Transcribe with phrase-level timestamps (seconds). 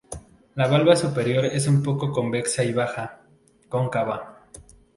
[0.59, 3.19] La valva superior es un poco convexa y la baja,
[3.69, 4.39] cóncava.